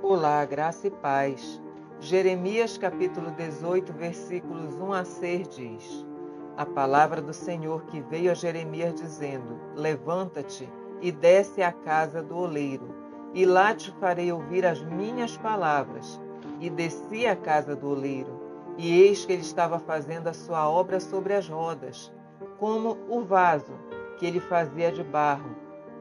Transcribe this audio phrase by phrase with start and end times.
[0.00, 1.60] Olá, graça e paz.
[1.98, 6.06] Jeremias capítulo 18, versículos 1 a 6 diz:
[6.56, 10.68] A palavra do Senhor que veio a Jeremias dizendo: Levanta-te
[11.02, 12.94] e desce à casa do oleiro,
[13.34, 16.20] e lá te farei ouvir as minhas palavras.
[16.60, 18.40] E desci à casa do oleiro,
[18.78, 22.12] e eis que ele estava fazendo a sua obra sobre as rodas,
[22.56, 23.72] como o vaso
[24.16, 25.56] que ele fazia de barro.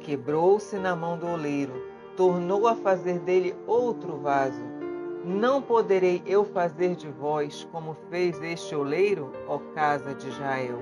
[0.00, 1.87] Quebrou-se na mão do oleiro
[2.18, 4.60] tornou a fazer dele outro vaso.
[5.24, 10.80] Não poderei eu fazer de vós como fez este oleiro, ó casa de Israel?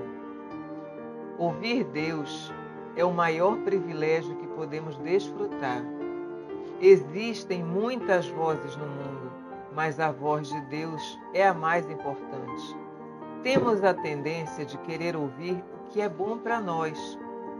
[1.37, 2.51] Ouvir Deus
[2.95, 5.83] é o maior privilégio que podemos desfrutar.
[6.81, 9.31] Existem muitas vozes no mundo,
[9.75, 12.75] mas a voz de Deus é a mais importante.
[13.43, 16.97] Temos a tendência de querer ouvir o que é bom para nós,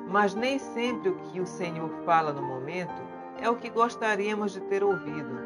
[0.10, 4.62] mas nem sempre o que o Senhor fala no momento é o que gostaríamos de
[4.62, 5.40] ter ouvido.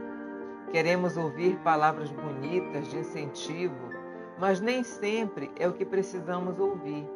[0.72, 3.89] Queremos ouvir palavras bonitas de incentivo,
[4.38, 7.08] mas nem sempre é o que precisamos ouvir.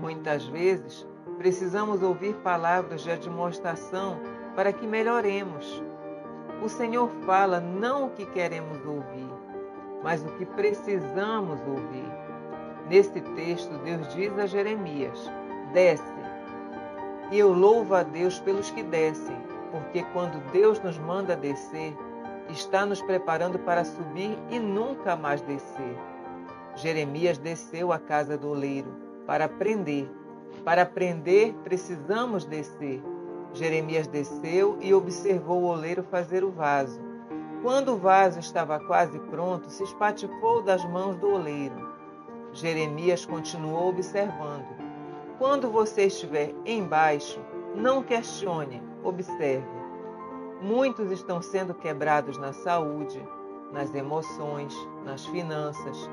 [0.00, 1.06] Muitas vezes,
[1.38, 4.20] precisamos ouvir palavras de admoestação
[4.54, 5.82] para que melhoremos.
[6.62, 9.30] O Senhor fala não o que queremos ouvir,
[10.02, 12.10] mas o que precisamos ouvir.
[12.88, 15.30] Nesse texto, Deus diz a Jeremias:
[15.72, 16.16] Desce.
[17.30, 19.45] E eu louvo a Deus pelos que descem
[19.76, 21.94] porque quando Deus nos manda descer,
[22.48, 25.96] está nos preparando para subir e nunca mais descer.
[26.74, 28.90] Jeremias desceu à casa do oleiro
[29.26, 30.10] para aprender.
[30.64, 33.02] Para aprender, precisamos descer.
[33.52, 37.00] Jeremias desceu e observou o oleiro fazer o vaso.
[37.62, 41.94] Quando o vaso estava quase pronto, se espatifou das mãos do oleiro.
[42.52, 44.76] Jeremias continuou observando.
[45.38, 47.40] Quando você estiver embaixo,
[47.74, 49.66] não questione, observe.
[50.60, 53.22] Muitos estão sendo quebrados na saúde,
[53.72, 56.10] nas emoções, nas finanças.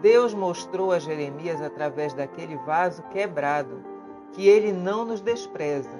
[0.00, 3.82] Deus mostrou a Jeremias através daquele vaso quebrado
[4.32, 5.98] que ele não nos despreza,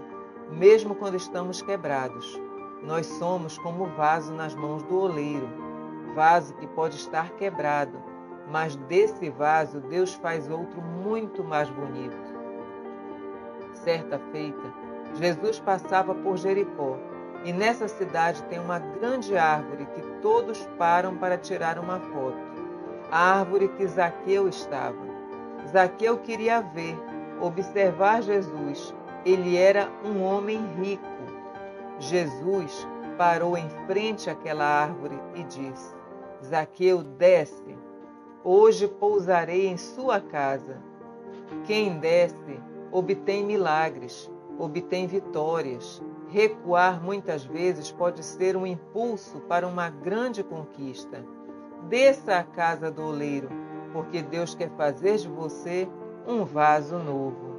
[0.51, 2.41] mesmo quando estamos quebrados.
[2.83, 5.49] Nós somos como vaso nas mãos do oleiro,
[6.15, 7.99] vaso que pode estar quebrado,
[8.51, 12.17] mas desse vaso Deus faz outro muito mais bonito.
[13.73, 16.97] Certa feita, Jesus passava por Jericó
[17.45, 22.39] e nessa cidade tem uma grande árvore que todos param para tirar uma foto.
[23.11, 24.99] A árvore que Zaqueu estava.
[25.67, 26.97] Zaqueu queria ver,
[27.41, 28.95] observar Jesus.
[29.25, 31.05] Ele era um homem rico.
[31.99, 32.87] Jesus
[33.17, 35.95] parou em frente àquela árvore e disse:
[36.45, 37.77] Zaqueu, desce.
[38.45, 40.77] Hoje pousarei em sua casa.
[41.67, 42.61] Quem desce
[42.93, 46.03] obtém milagres obtém vitórias.
[46.29, 51.25] Recuar muitas vezes pode ser um impulso para uma grande conquista.
[51.89, 53.49] Desça à casa do oleiro,
[53.93, 55.89] porque Deus quer fazer de você
[56.27, 57.58] um vaso novo.